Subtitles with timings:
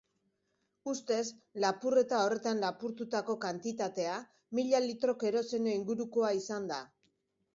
[0.91, 1.23] Ustez,
[1.65, 4.17] lapurreta horretan lapurtutako kantitatea
[4.61, 6.83] mila litro keroseno ingurukoa izan da.